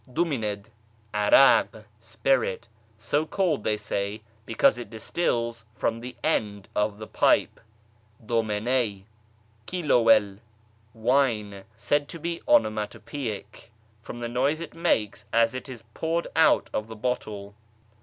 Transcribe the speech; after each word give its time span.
Dumincd, 0.11 0.65
'arak, 1.13 1.85
spirit 1.99 2.67
(so 2.97 3.23
called, 3.23 3.63
they 3.63 3.77
say, 3.77 4.23
because 4.47 4.79
it 4.79 4.89
distils" 4.89 5.67
from 5.75 5.99
the 5.99 6.15
end 6.23 6.67
of 6.75 6.97
the 6.97 7.05
pipe," 7.05 7.59
dum 8.25 8.49
i 8.49 8.59
netj). 8.59 9.03
Kiloioel, 9.67 10.39
wine 10.95 11.65
(said 11.77 12.07
to 12.09 12.17
be 12.19 12.41
onomatopadc, 12.47 13.67
from 14.01 14.17
the 14.17 14.27
noise 14.27 14.59
it 14.59 14.73
makes 14.73 15.25
as 15.31 15.53
it 15.53 15.69
is 15.69 15.83
jDoured 15.93 16.25
out 16.35 16.71
of 16.73 16.87
the 16.87 16.95
bottle). 16.95 17.53